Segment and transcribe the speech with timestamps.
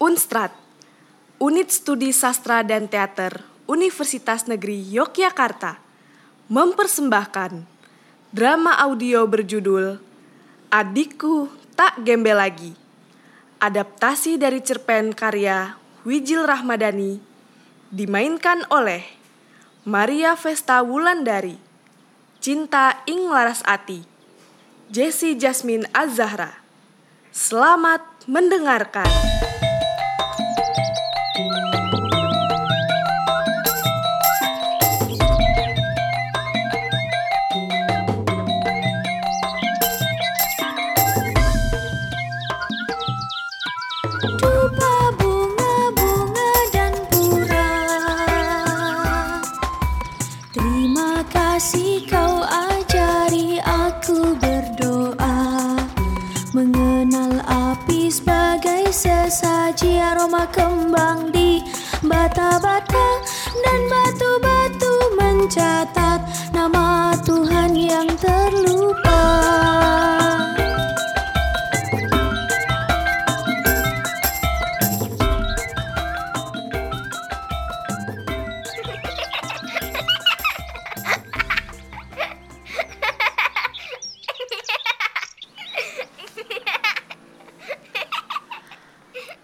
[0.00, 0.56] Unstrat,
[1.36, 5.76] Unit Studi Sastra dan Teater Universitas Negeri Yogyakarta,
[6.48, 7.68] mempersembahkan
[8.32, 10.00] drama audio berjudul
[10.72, 12.72] Adikku Tak Gembel Lagi.
[13.60, 15.76] Adaptasi dari cerpen karya
[16.08, 17.20] Wijil Rahmadani,
[17.92, 19.04] dimainkan oleh
[19.84, 21.60] Maria Vesta Wulandari,
[22.40, 24.00] Cinta Ing Laras Ati,
[24.88, 26.56] Jesse Jasmine Azahra.
[27.36, 29.39] Selamat mendengarkan.
[65.50, 66.22] Mencatat
[66.54, 69.18] nama Tuhan yang terlupa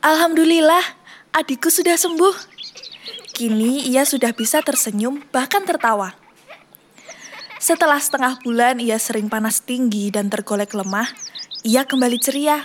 [0.06, 0.86] Alhamdulillah,
[1.34, 2.55] adikku sudah sembuh.
[3.36, 6.16] Kini ia sudah bisa tersenyum, bahkan tertawa.
[7.60, 11.04] Setelah setengah bulan ia sering panas tinggi dan tergolek lemah,
[11.60, 12.64] ia kembali ceria.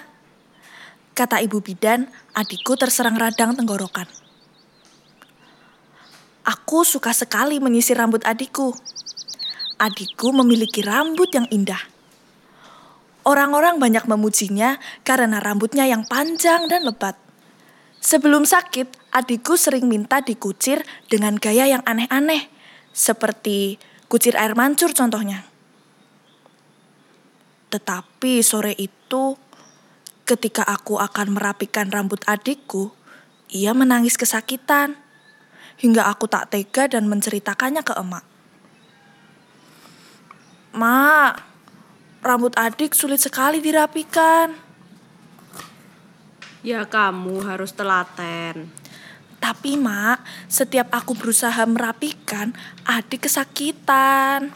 [1.11, 4.07] Kata ibu bidan, adikku terserang radang tenggorokan.
[6.47, 8.71] Aku suka sekali menyisir rambut adikku.
[9.75, 11.83] Adikku memiliki rambut yang indah.
[13.27, 17.19] Orang-orang banyak memujinya karena rambutnya yang panjang dan lebat.
[18.01, 22.49] Sebelum sakit, adikku sering minta dikucir dengan gaya yang aneh-aneh,
[22.89, 23.77] seperti
[24.09, 25.45] kucir air mancur contohnya.
[27.69, 29.37] Tetapi sore itu,
[30.25, 32.89] ketika aku akan merapikan rambut adikku,
[33.53, 34.97] ia menangis kesakitan,
[35.77, 38.25] hingga aku tak tega dan menceritakannya ke emak.
[40.73, 41.33] Mak,
[42.25, 44.70] rambut adik sulit sekali dirapikan.
[46.61, 48.69] Ya kamu harus telaten.
[49.41, 52.53] Tapi mak, setiap aku berusaha merapikan,
[52.85, 54.53] adik kesakitan.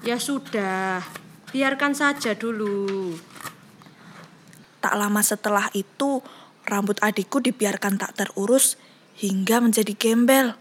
[0.00, 1.04] Ya sudah,
[1.52, 3.12] biarkan saja dulu.
[4.80, 6.24] Tak lama setelah itu,
[6.64, 8.80] rambut adikku dibiarkan tak terurus
[9.20, 10.56] hingga menjadi gembel.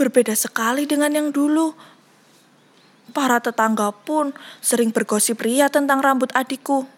[0.00, 1.76] Berbeda sekali dengan yang dulu.
[3.12, 4.32] Para tetangga pun
[4.64, 6.95] sering bergosip ria tentang rambut adikku.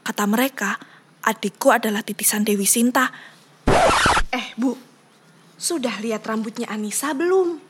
[0.00, 0.76] Kata mereka,
[1.24, 3.08] adikku adalah titisan Dewi Sinta.
[4.30, 4.74] Eh, Bu.
[5.60, 7.60] Sudah lihat rambutnya Anissa belum?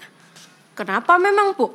[0.79, 1.67] Kenapa memang, Bu?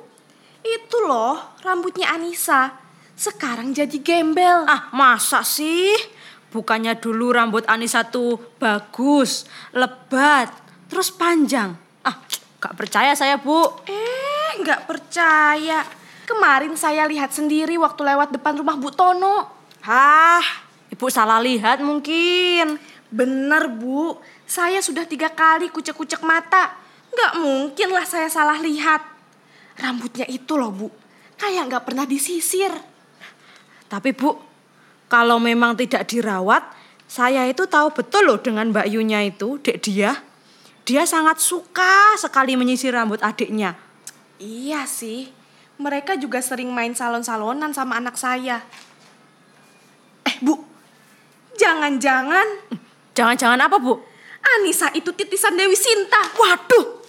[0.64, 2.72] Itu loh, rambutnya Anissa.
[3.16, 4.64] Sekarang jadi gembel.
[4.66, 5.92] Ah, masa sih?
[6.56, 9.44] Bukannya dulu rambut Anissa tuh bagus,
[9.76, 10.50] lebat,
[10.88, 11.76] terus panjang.
[12.02, 12.16] Ah,
[12.64, 13.84] gak percaya saya, Bu.
[13.86, 15.84] Eh, nggak percaya.
[16.26, 19.65] Kemarin saya lihat sendiri waktu lewat depan rumah Bu Tono.
[19.85, 20.41] Hah,
[20.90, 22.81] Ibu salah lihat mungkin.
[23.13, 24.18] Bener, Bu.
[24.50, 26.73] Saya sudah tiga kali kucek-kucek mata.
[27.13, 29.06] Nggak mungkin lah saya salah lihat.
[29.78, 30.88] Rambutnya itu loh, Bu.
[31.38, 32.74] Kayak nggak pernah disisir.
[33.85, 34.34] Tapi Bu,
[35.06, 36.66] kalau memang tidak dirawat,
[37.06, 40.18] saya itu tahu betul loh dengan Mbak Yunya itu, dek dia.
[40.85, 43.78] Dia sangat suka sekali menyisir rambut adiknya.
[44.41, 45.29] Iya sih.
[45.78, 48.66] Mereka juga sering main salon-salonan sama anak saya.
[50.25, 50.58] Eh, Bu.
[51.56, 52.47] Jangan-jangan
[53.16, 53.96] Jangan-jangan apa Bu?
[54.46, 56.19] Anissa itu titisan Dewi Sinta.
[56.36, 57.00] Waduh,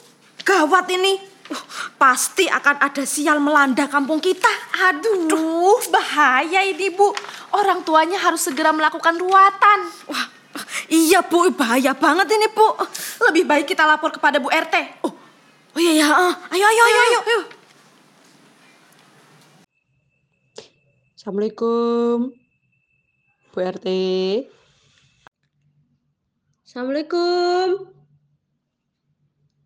[0.47, 1.19] gawat ini.
[1.47, 1.63] Uh,
[1.99, 4.49] Pasti akan ada sial melanda kampung kita.
[4.91, 7.11] Aduh, bahaya ini, Bu.
[7.53, 9.79] Orang tuanya harus segera melakukan ruatan.
[10.07, 10.27] Wah,
[10.89, 12.67] iya Bu, bahaya banget ini Bu.
[13.31, 15.03] Lebih baik kita lapor kepada Bu RT.
[15.03, 15.13] Oh,
[15.75, 16.35] oh iya ya, ah.
[16.55, 17.21] ayo ayo ayo ayo.
[17.21, 17.41] ayo.
[21.19, 22.31] Assalamualaikum,
[23.57, 23.89] Bu RT.
[26.61, 27.89] Assalamualaikum.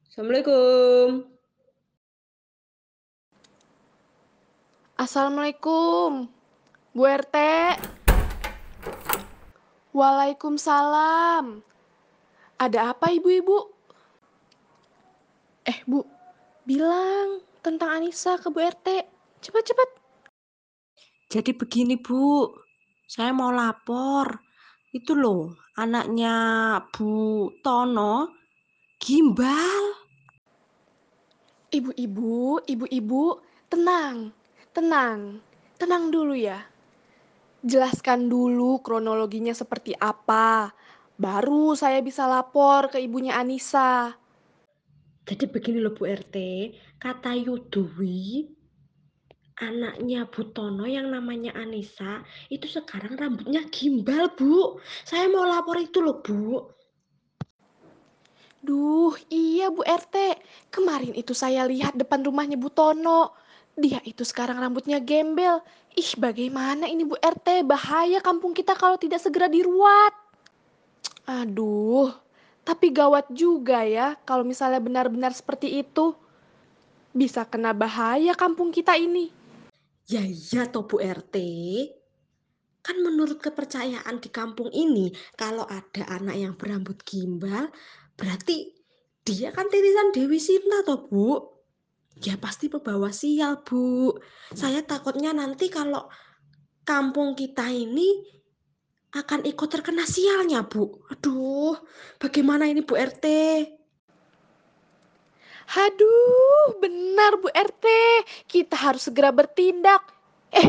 [0.07, 1.27] Assalamualaikum.
[4.95, 6.31] Assalamualaikum,
[6.95, 7.35] Bu RT.
[9.91, 11.59] Waalaikumsalam.
[12.63, 13.75] Ada apa ibu-ibu?
[15.67, 16.07] Eh bu,
[16.63, 19.03] bilang tentang Anissa ke Bu RT.
[19.43, 19.89] Cepat-cepat.
[21.35, 22.55] Jadi begini Bu,
[23.11, 24.39] saya mau lapor.
[24.95, 26.35] Itu loh, anaknya
[26.95, 28.31] Bu Tono,
[29.03, 29.99] gimbal.
[31.75, 33.23] Ibu-ibu, ibu-ibu,
[33.67, 34.31] tenang,
[34.71, 35.43] tenang,
[35.75, 36.63] tenang dulu ya.
[37.67, 40.71] Jelaskan dulu kronologinya seperti apa.
[41.19, 44.15] Baru saya bisa lapor ke ibunya Anissa.
[45.27, 46.35] Jadi begini loh Bu RT,
[47.03, 48.51] kata Yudwi,
[49.61, 54.81] anaknya Bu Tono yang namanya Anissa, itu sekarang rambutnya gimbal Bu.
[55.05, 56.65] Saya mau lapor itu loh Bu.
[58.61, 60.37] Duh, iya Bu RT.
[60.69, 63.33] Kemarin itu saya lihat depan rumahnya Bu Tono.
[63.77, 65.65] Dia itu sekarang rambutnya gembel.
[65.97, 67.65] Ih, bagaimana ini Bu RT?
[67.65, 70.13] Bahaya kampung kita kalau tidak segera diruat.
[71.25, 72.13] Aduh,
[72.61, 76.13] tapi gawat juga ya kalau misalnya benar-benar seperti itu.
[77.17, 79.40] Bisa kena bahaya kampung kita ini.
[80.11, 81.39] Ya iya toh Bu RT.
[82.83, 87.71] Kan menurut kepercayaan di kampung ini, kalau ada anak yang berambut gimbal,
[88.19, 88.75] berarti
[89.23, 91.29] dia kan titisan Dewi Sinta toh Bu.
[92.27, 94.19] Ya pasti pembawa sial Bu.
[94.51, 96.11] Saya takutnya nanti kalau
[96.83, 98.27] kampung kita ini
[99.15, 101.07] akan ikut terkena sialnya Bu.
[101.07, 101.79] Aduh,
[102.19, 103.27] bagaimana ini Bu RT?
[105.71, 107.87] Haduh, benar Bu RT.
[108.51, 110.03] Kita harus segera bertindak.
[110.51, 110.67] Eh,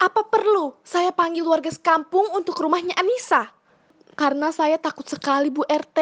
[0.00, 3.52] apa perlu saya panggil warga sekampung untuk rumahnya Anissa?
[4.16, 6.00] Karena saya takut sekali Bu RT.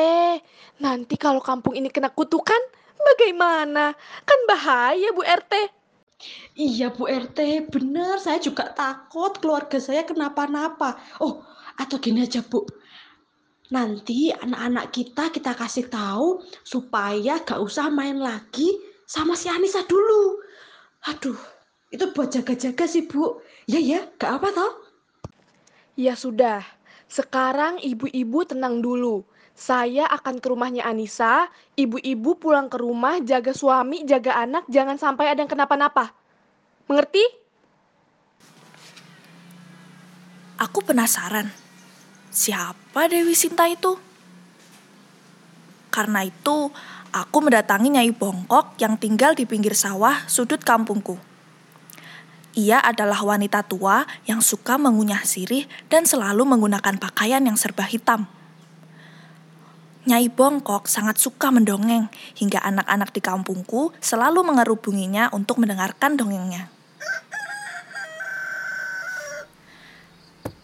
[0.78, 2.62] Nanti kalau kampung ini kena kutukan,
[2.94, 3.90] bagaimana?
[4.22, 5.74] Kan bahaya Bu RT.
[6.54, 8.22] Iya Bu RT, benar.
[8.22, 10.94] Saya juga takut keluarga saya kenapa-napa.
[11.18, 11.42] Oh,
[11.74, 12.62] atau gini aja Bu.
[13.68, 20.40] Nanti anak-anak kita kita kasih tahu supaya gak usah main lagi sama si Anissa dulu.
[21.04, 21.36] Aduh,
[21.92, 23.40] itu buat jaga-jaga sih Bu.
[23.68, 24.72] Ya ya, gak apa toh?
[26.00, 26.64] Ya sudah,
[27.12, 29.24] sekarang ibu-ibu tenang dulu.
[29.58, 35.34] Saya akan ke rumahnya Anissa, ibu-ibu pulang ke rumah, jaga suami, jaga anak, jangan sampai
[35.34, 36.14] ada yang kenapa-napa.
[36.86, 37.26] Mengerti?
[40.62, 41.50] Aku penasaran,
[42.30, 43.96] siapa Dewi Sinta itu?
[45.88, 46.70] Karena itu,
[47.10, 51.18] aku mendatangi Nyai Bongkok yang tinggal di pinggir sawah sudut kampungku.
[52.58, 58.26] Ia adalah wanita tua yang suka mengunyah sirih dan selalu menggunakan pakaian yang serba hitam.
[60.08, 66.72] Nyai Bongkok sangat suka mendongeng, hingga anak-anak di kampungku selalu mengerubunginya untuk mendengarkan dongengnya.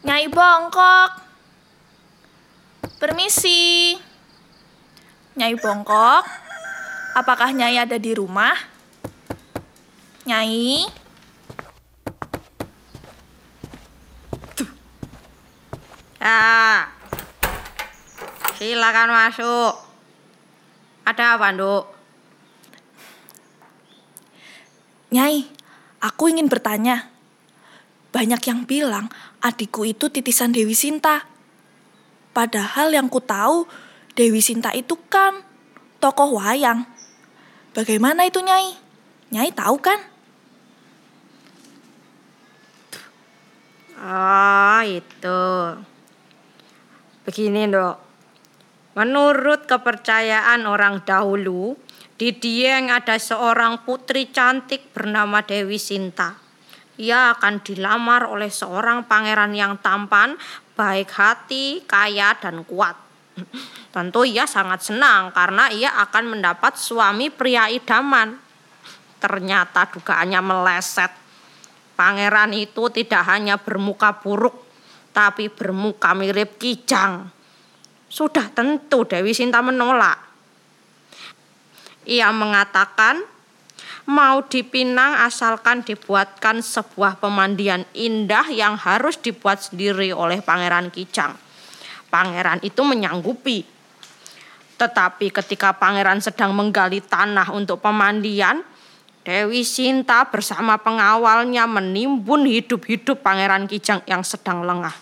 [0.05, 1.24] Nyai Bongkok,
[2.99, 3.97] permisi.
[5.35, 6.23] Nyai Bongkok,
[7.19, 8.55] apakah Nyai ada di rumah?
[10.25, 10.89] Nyai,
[16.25, 16.89] Ya.
[18.57, 19.77] Silakan masuk.
[21.05, 21.85] Ada apa, Nduk?
[25.13, 25.45] Nyai,
[26.01, 27.13] aku ingin bertanya.
[28.09, 29.13] Banyak yang bilang
[29.45, 31.34] adikku itu titisan Dewi Sinta.
[32.35, 33.71] Padahal yang ku tahu
[34.19, 35.47] Dewi Sinta itu kan
[36.03, 36.83] tokoh wayang.
[37.73, 38.75] Bagaimana itu Nyai?
[39.31, 39.99] Nyai tahu kan?
[44.05, 45.43] Oh, itu.
[47.25, 47.97] Begini, Nduk.
[48.95, 51.75] Menurut kepercayaan orang dahulu,
[52.15, 56.39] di Dieng ada seorang putri cantik bernama Dewi Sinta.
[56.95, 60.39] Ia akan dilamar oleh seorang pangeran yang tampan,
[60.75, 62.95] baik hati, kaya, dan kuat.
[63.91, 68.39] Tentu ia sangat senang karena ia akan mendapat suami pria idaman.
[69.19, 71.13] Ternyata dugaannya meleset.
[71.95, 74.67] Pangeran itu tidak hanya bermuka buruk,
[75.15, 77.31] tapi bermuka mirip kijang.
[78.11, 80.19] Sudah tentu Dewi Sinta menolak.
[82.05, 83.23] Ia mengatakan
[84.05, 91.33] mau dipinang asalkan dibuatkan sebuah pemandian indah yang harus dibuat sendiri oleh Pangeran Kijang.
[92.13, 93.65] Pangeran itu menyanggupi.
[94.75, 98.61] Tetapi ketika pangeran sedang menggali tanah untuk pemandian,
[99.25, 104.93] Dewi Sinta bersama pengawalnya menimbun hidup-hidup Pangeran Kijang yang sedang lengah.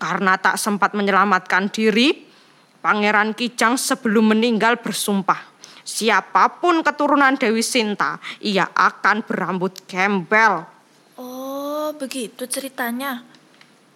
[0.00, 2.24] Karena tak sempat menyelamatkan diri,
[2.80, 5.53] Pangeran Kijang sebelum meninggal bersumpah,
[5.84, 10.64] siapa pun keturunan Dewi Sinta, ia akan berambut gembel.
[11.20, 13.22] Oh, begitu ceritanya.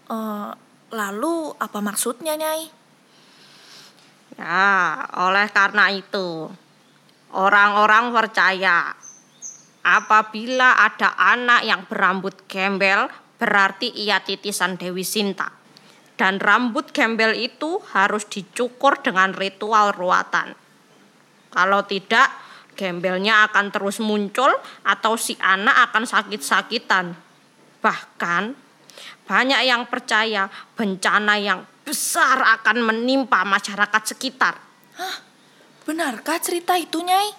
[0.07, 0.50] Eh,
[0.92, 2.64] lalu apa maksudnya, Nyai?
[4.38, 6.47] Ya, oleh karena itu,
[7.35, 8.95] orang-orang percaya
[9.83, 15.50] apabila ada anak yang berambut gembel, berarti ia titisan Dewi Sinta.
[16.18, 20.68] Dan rambut gembel itu harus dicukur dengan ritual ruatan.
[21.49, 22.28] Kalau tidak,
[22.78, 24.55] gembelnya akan terus muncul
[24.87, 27.17] atau si anak akan sakit-sakitan.
[27.83, 28.43] Bahkan,
[29.26, 30.47] banyak yang percaya
[30.78, 34.55] bencana yang besar akan menimpa masyarakat sekitar.
[35.88, 37.33] Benarkah cerita itu, Nyai?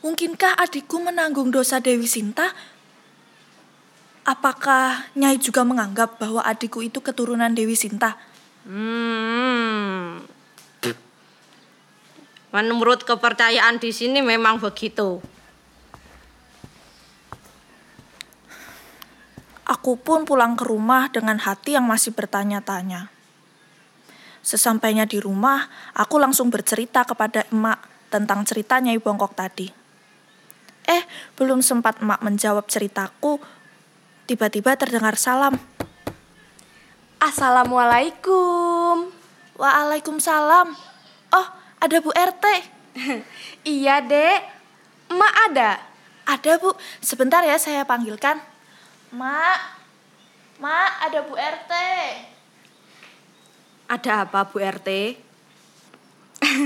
[0.00, 2.48] Mungkinkah adikku menanggung dosa Dewi Sinta?
[4.24, 8.16] Apakah Nyai juga menganggap bahwa adikku itu keturunan Dewi Sinta?
[8.64, 10.24] Hmm.
[12.50, 15.22] Menurut kepercayaan di sini memang begitu.
[19.70, 23.06] Aku pun pulang ke rumah dengan hati yang masih bertanya-tanya.
[24.42, 27.78] Sesampainya di rumah, aku langsung bercerita kepada emak
[28.10, 29.70] tentang cerita Nyai Bongkok tadi.
[30.90, 31.06] Eh,
[31.38, 33.38] belum sempat emak menjawab ceritaku,
[34.26, 35.54] tiba-tiba terdengar salam.
[37.22, 39.14] Assalamualaikum.
[39.54, 40.89] Waalaikumsalam.
[41.80, 42.44] Ada Bu RT.
[43.64, 44.40] Iya, Dek.
[45.10, 45.70] Emak ada.
[46.28, 48.38] Ada Bu, sebentar ya saya panggilkan.
[49.10, 49.60] Mak,
[50.60, 51.72] Mak, ada Bu RT.
[53.90, 55.18] Ada apa Bu RT?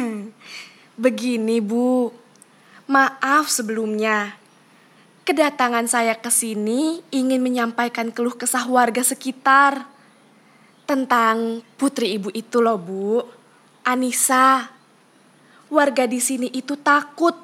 [1.04, 2.12] Begini, Bu.
[2.90, 4.36] Maaf sebelumnya.
[5.24, 9.88] Kedatangan saya ke sini ingin menyampaikan keluh kesah warga sekitar
[10.84, 13.24] tentang putri ibu itu loh, Bu.
[13.88, 14.73] Anissa.
[15.74, 17.34] Warga di sini itu takut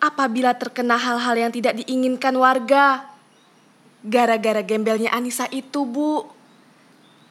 [0.00, 3.12] apabila terkena hal-hal yang tidak diinginkan warga.
[4.00, 6.24] Gara-gara gembelnya Anissa itu, Bu.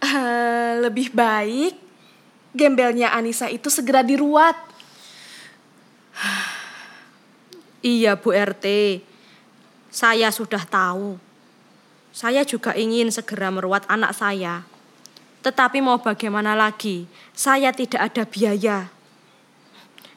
[0.04, 1.84] Eh, lebih baik
[2.54, 4.56] gembelnya Anissa itu segera diruat.
[7.84, 9.02] Iya Bu RT,
[9.92, 11.20] saya sudah tahu.
[12.14, 14.64] Saya juga ingin segera meruat anak saya.
[15.44, 18.93] Tetapi mau bagaimana lagi, saya tidak ada biaya.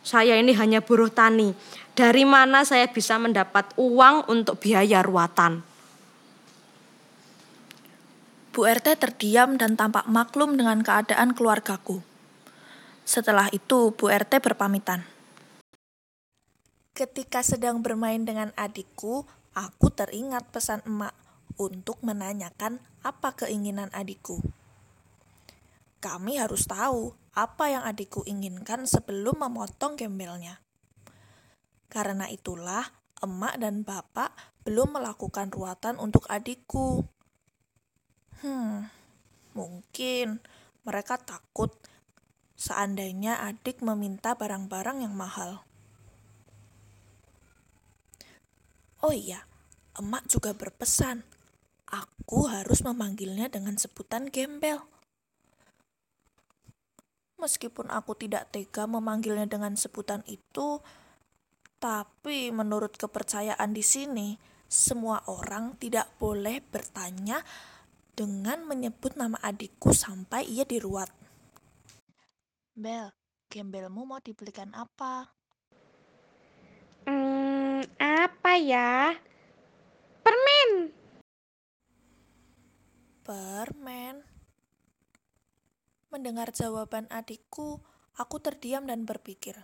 [0.06, 1.50] Saya ini hanya buruh tani.
[1.98, 5.66] Dari mana saya bisa mendapat uang untuk biaya ruatan?
[8.54, 12.06] Bu RT terdiam dan tampak maklum dengan keadaan keluargaku.
[13.02, 15.02] Setelah itu, Bu RT berpamitan.
[16.94, 19.26] Ketika sedang bermain dengan adikku,
[19.58, 21.18] aku teringat pesan emak
[21.58, 24.38] untuk menanyakan apa keinginan adikku.
[25.98, 30.64] Kami harus tahu apa yang adikku inginkan sebelum memotong gembelnya.
[31.92, 32.82] Karena itulah,
[33.20, 34.32] emak dan bapak
[34.64, 37.04] belum melakukan ruatan untuk adikku.
[38.40, 38.88] Hmm,
[39.52, 40.40] mungkin
[40.88, 41.76] mereka takut
[42.56, 45.60] seandainya adik meminta barang-barang yang mahal.
[49.04, 49.44] Oh iya,
[50.00, 51.20] emak juga berpesan,
[51.84, 54.95] aku harus memanggilnya dengan sebutan gembel.
[57.36, 60.80] Meskipun aku tidak tega memanggilnya dengan sebutan itu,
[61.76, 64.28] tapi menurut kepercayaan di sini,
[64.66, 67.44] semua orang tidak boleh bertanya
[68.16, 71.12] dengan menyebut nama adikku sampai ia diruat.
[72.72, 73.12] Bel,
[73.52, 75.28] gembelmu mau dibelikan apa?
[77.04, 79.12] Hmm, apa ya?
[80.24, 80.90] Permen.
[83.22, 84.35] Permen.
[86.06, 87.82] Mendengar jawaban adikku,
[88.14, 89.58] aku terdiam dan berpikir.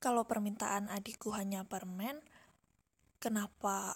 [0.00, 2.18] Kalau permintaan adikku hanya permen,
[3.20, 3.94] kenapa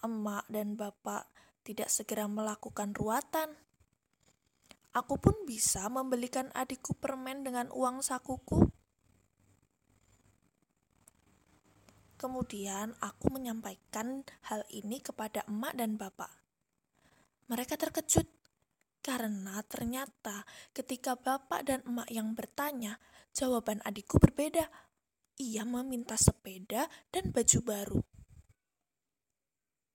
[0.00, 1.28] emak dan bapak
[1.60, 3.52] tidak segera melakukan ruatan?
[4.90, 8.72] Aku pun bisa membelikan adikku permen dengan uang sakuku.
[12.18, 16.32] Kemudian aku menyampaikan hal ini kepada emak dan bapak.
[17.46, 18.39] Mereka terkejut
[19.00, 20.44] karena ternyata
[20.76, 23.00] ketika bapak dan emak yang bertanya,
[23.32, 24.68] jawaban adikku berbeda.
[25.40, 28.00] Ia meminta sepeda dan baju baru.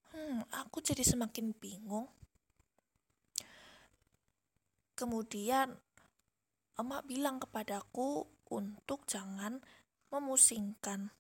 [0.09, 2.09] Hmm, aku jadi semakin bingung.
[4.97, 5.69] Kemudian
[6.81, 9.61] emak bilang kepadaku untuk jangan
[10.09, 11.13] memusingkan.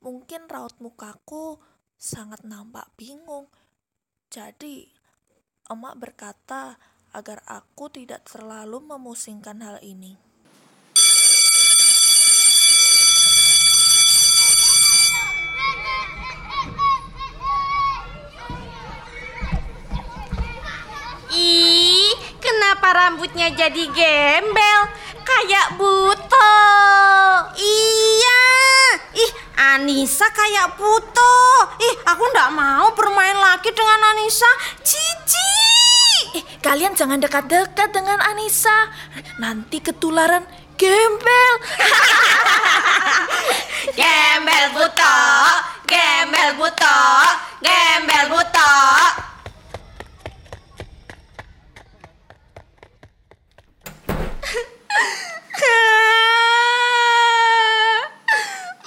[0.00, 1.60] Mungkin raut mukaku
[2.00, 3.46] sangat nampak bingung.
[4.32, 4.88] Jadi,
[5.68, 6.80] emak berkata
[7.12, 10.16] agar aku tidak terlalu memusingkan hal ini.
[21.36, 24.80] Ih, kenapa rambutnya jadi gembel?
[25.28, 26.72] Kayak buto.
[29.82, 31.34] Anissa kayak Puto.
[31.82, 34.46] Ih, aku ndak mau bermain lagi dengan Anissa.
[34.78, 35.58] Cici.
[36.38, 38.94] Eh, kalian jangan dekat-dekat dengan Anissa.
[39.42, 40.46] Nanti ketularan
[40.78, 41.54] gembel.
[43.98, 45.18] Gembel Puto,
[45.90, 47.02] gembel Puto,
[47.58, 48.62] gembel Puto.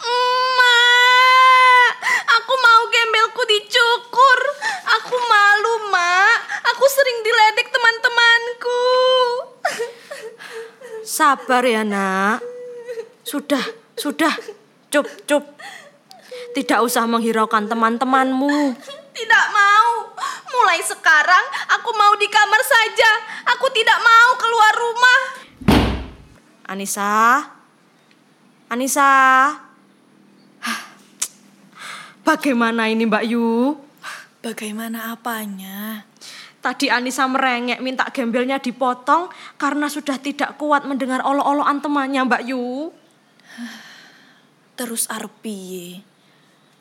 [0.05, 1.93] Emak,
[2.39, 4.39] aku mau gembelku dicukur.
[4.95, 6.39] Aku malu, Mak.
[6.71, 8.83] Aku sering diledek teman-temanku.
[11.15, 12.43] Sabar ya, Nak.
[13.23, 13.63] Sudah,
[13.95, 14.35] sudah.
[14.91, 15.47] Cup, cup.
[16.51, 18.75] Tidak usah menghiraukan teman-temanmu.
[19.15, 20.11] Tidak mau.
[20.51, 23.11] Mulai sekarang aku mau di kamar saja.
[23.55, 25.21] Aku tidak mau keluar rumah.
[26.67, 27.47] Anissa.
[28.67, 29.11] Anissa.
[30.67, 30.79] Hah,
[32.27, 33.79] Bagaimana ini Mbak Yu?
[34.43, 36.03] Bagaimana apanya?
[36.65, 39.29] Tadi Anissa merengek minta gembelnya dipotong
[39.61, 42.89] karena sudah tidak kuat mendengar olo-oloan temannya Mbak Yu.
[44.73, 46.01] Terus arep piye?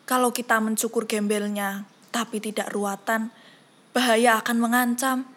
[0.09, 3.29] Kalau kita mencukur gembelnya tapi tidak ruatan,
[3.93, 5.29] bahaya akan mengancam.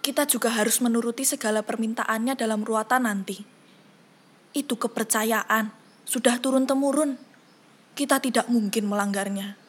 [0.00, 3.44] Kita juga harus menuruti segala permintaannya dalam ruatan nanti.
[4.56, 5.68] Itu kepercayaan,
[6.08, 7.20] sudah turun-temurun.
[7.92, 9.60] Kita tidak mungkin melanggarnya.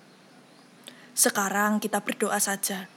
[1.12, 2.93] Sekarang kita berdoa saja,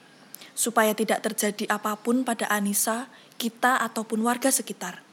[0.57, 5.05] supaya tidak terjadi apa pun pada Anissa, kita ataupun warga sekitar.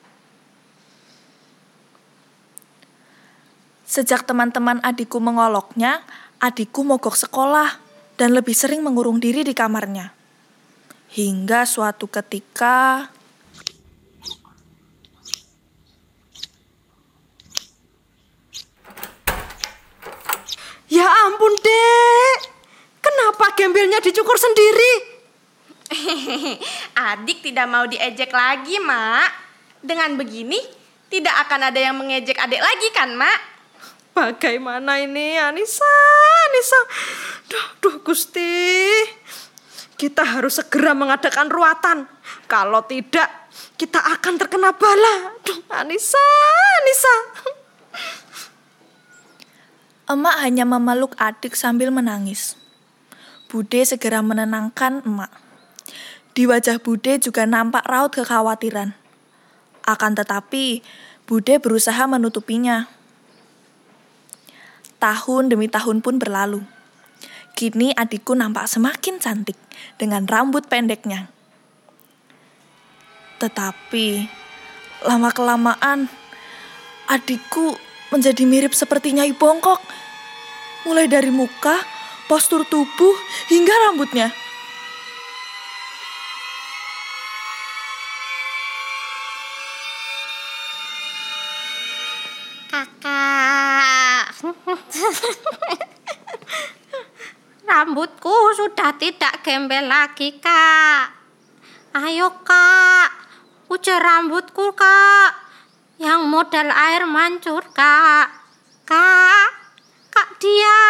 [3.84, 6.02] Sejak teman-teman adikku mengoloknya,
[6.42, 7.78] adikku mogok sekolah
[8.18, 10.10] dan lebih sering mengurung diri di kamarnya.
[11.14, 13.06] Hingga suatu ketika...
[20.90, 22.38] Ya ampun, Dek.
[23.02, 25.13] Kenapa gembelnya dicukur sendiri?
[27.14, 29.30] Adik tidak mau diejek lagi, Mak.
[29.84, 30.60] Dengan begini,
[31.12, 33.40] tidak akan ada yang mengejek adik lagi kan, Mak?
[34.14, 35.94] Bagaimana ini Anissa,
[36.50, 36.82] Anissa?
[37.50, 38.94] Duh, duh Gusti.
[39.98, 42.06] Kita harus segera mengadakan ruatan.
[42.46, 45.34] Kalau tidak, kita akan terkena bala.
[45.42, 46.22] Duh, Anissa,
[46.82, 47.16] Anissa.
[50.04, 52.54] Emak hanya memeluk adik sambil menangis.
[53.50, 55.43] Bude segera menenangkan emak.
[56.34, 58.98] Di wajah Bude juga nampak raut kekhawatiran.
[59.86, 60.82] Akan tetapi,
[61.30, 62.90] Bude berusaha menutupinya.
[64.98, 66.66] Tahun demi tahun pun berlalu.
[67.54, 69.56] Kini adikku nampak semakin cantik
[70.02, 71.30] dengan rambut pendeknya.
[73.38, 74.26] Tetapi,
[75.06, 76.10] lama-kelamaan,
[77.14, 77.78] adikku
[78.10, 79.80] menjadi mirip seperti Nyai Bongkok.
[80.90, 81.78] Mulai dari muka,
[82.26, 83.16] postur tubuh,
[83.54, 84.43] hingga rambutnya.
[97.74, 101.10] Rambutku sudah tidak gembel lagi, Kak.
[101.94, 103.10] Ayo, Kak.
[103.70, 105.32] Ujar rambutku, Kak.
[105.98, 108.30] Yang modal air mancur, Kak.
[108.86, 109.50] Kak.
[110.14, 110.82] Kak dia.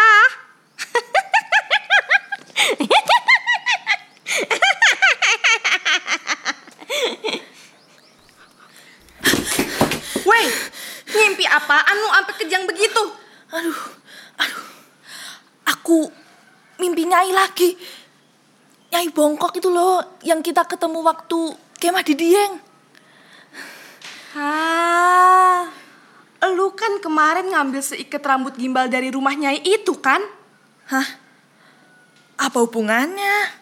[10.23, 10.47] Weh,
[11.11, 13.03] ngimpi apaan lu sampai kejang begitu?
[13.53, 14.02] Aduh,
[14.39, 14.67] aduh.
[15.69, 16.09] Aku
[16.79, 17.75] mimpi Nyai lagi.
[18.93, 21.39] Nyai Bongkok itu loh, yang kita ketemu waktu
[21.81, 22.53] kemah di Dieng.
[24.33, 25.69] Ah,
[26.49, 30.21] lu kan kemarin ngambil seikat rambut gimbal dari rumah Nyai itu kan?
[30.89, 31.07] Hah?
[32.37, 33.61] Apa hubungannya?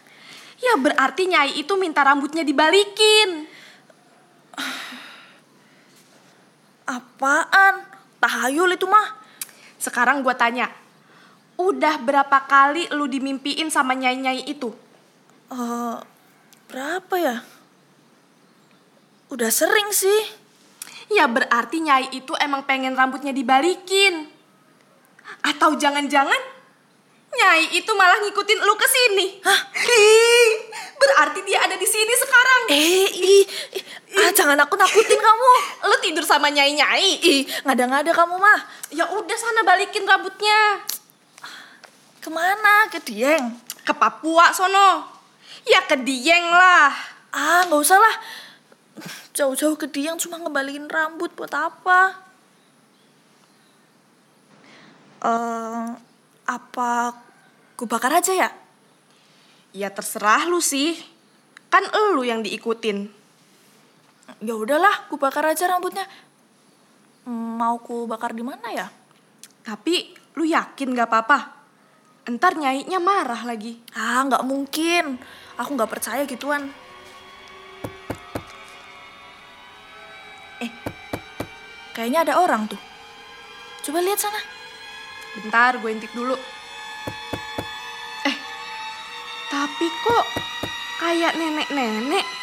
[0.62, 3.47] Ya berarti Nyai itu minta rambutnya dibalikin.
[6.86, 7.88] Apaan?
[8.21, 9.20] Tahayul itu mah.
[9.82, 10.70] Sekarang gua tanya,
[11.58, 14.70] udah berapa kali lu dimimpiin sama Nyai-Nyai itu?
[15.50, 15.98] Eh,
[16.70, 17.41] berapa ya?
[19.34, 20.22] Udah sering sih.
[21.10, 24.30] Ya berarti Nyai itu emang pengen rambutnya dibalikin.
[25.41, 26.61] Atau jangan-jangan
[27.32, 29.39] Nyai itu malah ngikutin lu ke sini.
[29.44, 29.60] Hah?
[31.02, 32.62] berarti dia ada di sini sekarang.
[32.70, 33.84] Eh, ih, ih,
[34.22, 35.52] ah, jangan aku nakutin kamu.
[35.89, 37.24] Lu tidur sama Nyai-Nyai.
[37.24, 38.60] Ih, ngada-ngada kamu mah.
[38.94, 40.86] Ya udah sana balikin rambutnya.
[42.22, 42.86] Ke mana?
[42.94, 43.58] Ke Dieng?
[43.82, 45.10] Ke Papua sono.
[45.65, 46.94] Ya ke Dieng lah.
[47.34, 48.15] Ah, nggak usah lah.
[49.34, 52.13] Jauh-jauh ke Dieng cuma ngebalikin rambut buat apa?
[55.22, 55.88] Eh,
[56.52, 57.16] apa
[57.80, 58.50] ku bakar aja ya?
[59.72, 61.00] Ya terserah lu sih.
[61.72, 63.08] Kan elu yang diikutin.
[64.44, 66.04] Ya udahlah, ku bakar aja rambutnya.
[67.32, 68.88] Mau ku bakar di mana ya?
[69.64, 71.40] Tapi lu yakin gak apa-apa?
[72.28, 73.82] Ntar nyaiknya marah lagi.
[73.98, 75.18] Ah, nggak mungkin.
[75.58, 76.70] Aku nggak percaya gituan.
[80.62, 80.72] Eh,
[81.98, 82.78] kayaknya ada orang tuh.
[83.82, 84.61] Coba lihat sana.
[85.39, 86.36] Bentar gue intip dulu.
[88.28, 88.36] Eh,
[89.48, 90.26] tapi kok
[91.00, 92.40] kayak nenek-nenek?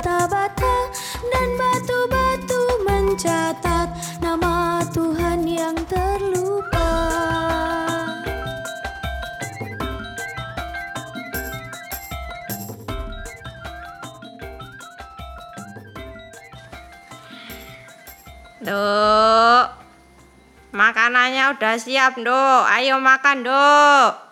[0.00, 0.88] Bata-bata
[1.28, 3.88] Dan batu-batu mencatat
[4.24, 6.88] nama Tuhan yang terlupa
[18.60, 19.66] Dok,
[20.76, 22.64] makanannya udah siap, Dok.
[22.68, 24.29] Ayo makan, Dok.